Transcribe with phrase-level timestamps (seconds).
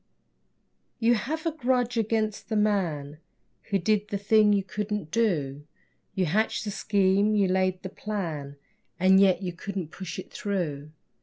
[0.97, 3.19] You have a grudge against the man
[3.69, 5.61] Who did the thing you couldn't do.
[6.15, 8.55] You hatched the scheme, you laid the plan,
[8.99, 10.89] And yet you couldn't push it through.